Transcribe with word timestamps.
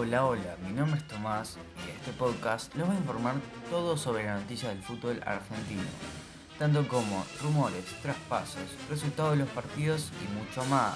Hola, 0.00 0.26
hola, 0.26 0.56
mi 0.64 0.72
nombre 0.72 1.00
es 1.00 1.08
Tomás 1.08 1.56
y 1.84 1.90
este 1.90 2.12
podcast 2.12 2.72
les 2.76 2.86
voy 2.86 2.94
a 2.94 3.00
informar 3.00 3.34
todo 3.68 3.96
sobre 3.96 4.26
la 4.26 4.36
noticia 4.36 4.68
del 4.68 4.80
fútbol 4.80 5.20
argentino, 5.26 5.82
tanto 6.56 6.86
como 6.86 7.24
rumores, 7.42 7.84
traspasos, 8.00 8.62
resultados 8.88 9.32
de 9.32 9.38
los 9.38 9.48
partidos 9.48 10.12
y 10.22 10.32
mucho 10.38 10.64
más. 10.70 10.94